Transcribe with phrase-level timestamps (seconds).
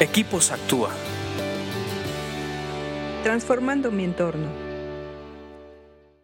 [0.00, 0.90] Equipos Actúa.
[3.22, 4.48] Transformando mi entorno.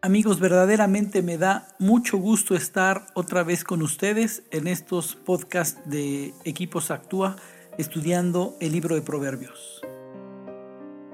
[0.02, 6.34] Amigos, verdaderamente me da mucho gusto estar otra vez con ustedes en estos podcasts de
[6.44, 7.36] Equipos Actúa
[7.78, 9.80] estudiando el libro de Proverbios.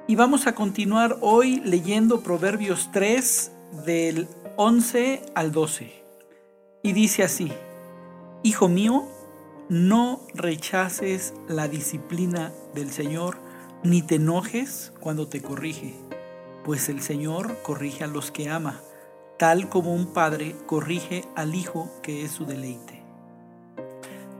[0.09, 3.52] Y vamos a continuar hoy leyendo Proverbios 3
[3.84, 5.93] del 11 al 12.
[6.82, 7.52] Y dice así,
[8.43, 9.04] Hijo mío,
[9.68, 13.38] no rechaces la disciplina del Señor,
[13.82, 15.94] ni te enojes cuando te corrige,
[16.64, 18.80] pues el Señor corrige a los que ama,
[19.38, 23.02] tal como un padre corrige al hijo que es su deleite.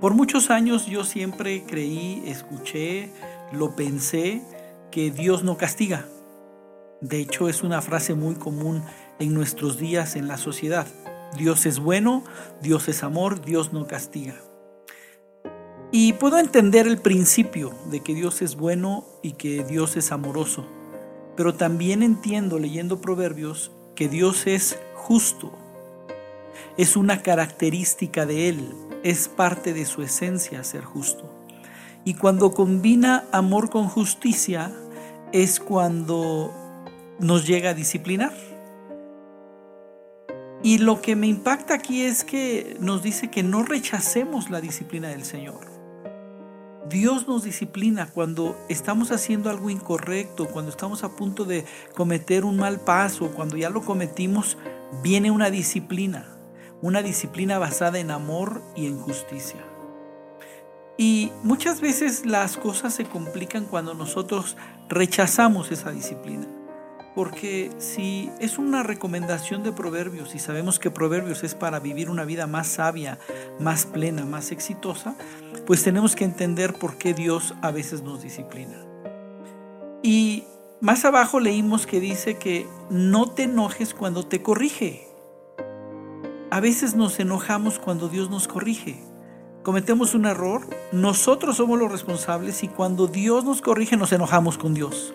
[0.01, 3.11] Por muchos años yo siempre creí, escuché,
[3.53, 4.43] lo pensé,
[4.91, 6.07] que Dios no castiga.
[7.01, 8.83] De hecho, es una frase muy común
[9.19, 10.87] en nuestros días en la sociedad.
[11.37, 12.25] Dios es bueno,
[12.63, 14.37] Dios es amor, Dios no castiga.
[15.99, 20.67] Y puedo entender el principio de que Dios es bueno y que Dios es amoroso,
[21.39, 25.57] pero también entiendo leyendo Proverbios que Dios es justo.
[26.77, 31.33] Es una característica de Él, es parte de su esencia ser justo.
[32.05, 34.71] Y cuando combina amor con justicia
[35.33, 36.53] es cuando
[37.21, 38.35] nos llega a disciplinar.
[40.63, 45.09] Y lo que me impacta aquí es que nos dice que no rechacemos la disciplina
[45.09, 45.76] del Señor.
[46.89, 52.57] Dios nos disciplina cuando estamos haciendo algo incorrecto, cuando estamos a punto de cometer un
[52.57, 54.57] mal paso, cuando ya lo cometimos,
[55.03, 56.29] viene una disciplina,
[56.83, 59.65] una disciplina basada en amor y en justicia.
[60.97, 64.57] Y muchas veces las cosas se complican cuando nosotros
[64.89, 66.47] rechazamos esa disciplina.
[67.17, 72.27] Porque si es una recomendación de Proverbios y sabemos que Proverbios es para vivir una
[72.27, 73.19] vida más sabia,
[73.59, 75.17] más plena, más exitosa,
[75.65, 78.85] pues tenemos que entender por qué Dios a veces nos disciplina.
[80.03, 80.45] Y
[80.83, 85.09] más abajo leímos que dice que no te enojes cuando te corrige.
[86.51, 89.03] A veces nos enojamos cuando Dios nos corrige.
[89.63, 94.75] Cometemos un error, nosotros somos los responsables y cuando Dios nos corrige nos enojamos con
[94.75, 95.15] Dios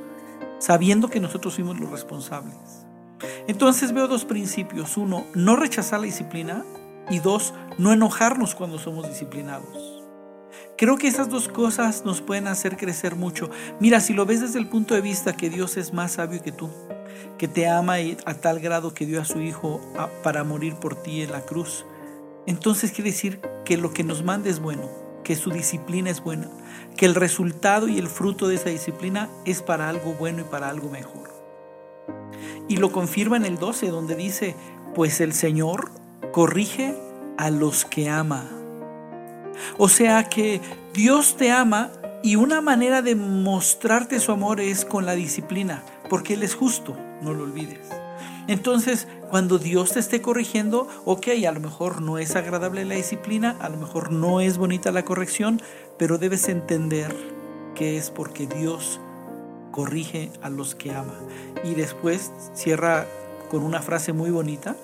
[0.62, 2.56] sabiendo que nosotros fuimos los responsables.
[3.48, 4.96] Entonces veo dos principios.
[4.96, 6.64] Uno, no rechazar la disciplina
[7.10, 10.04] y dos, no enojarnos cuando somos disciplinados.
[10.78, 13.50] Creo que esas dos cosas nos pueden hacer crecer mucho.
[13.80, 16.52] Mira, si lo ves desde el punto de vista que Dios es más sabio que
[16.52, 16.70] tú,
[17.38, 17.96] que te ama
[18.26, 19.82] a tal grado que dio a su Hijo
[20.24, 21.86] para morir por ti en la cruz,
[22.46, 26.48] entonces quiere decir que lo que nos manda es bueno que su disciplina es buena,
[26.98, 30.70] que el resultado y el fruto de esa disciplina es para algo bueno y para
[30.70, 31.30] algo mejor.
[32.68, 34.56] Y lo confirma en el 12, donde dice,
[34.96, 35.92] pues el Señor
[36.32, 36.96] corrige
[37.38, 38.50] a los que ama.
[39.78, 40.62] O sea que
[40.94, 41.92] Dios te ama
[42.24, 46.98] y una manera de mostrarte su amor es con la disciplina, porque Él es justo,
[47.22, 47.88] no lo olvides.
[48.50, 53.56] Entonces, cuando Dios te esté corrigiendo, ok, a lo mejor no es agradable la disciplina,
[53.62, 55.62] a lo mejor no es bonita la corrección,
[55.98, 57.16] pero debes entender
[57.76, 59.00] que es porque Dios
[59.72, 61.18] corrige a los que ama.
[61.64, 63.08] Y después cierra
[63.50, 64.76] con una frase muy bonita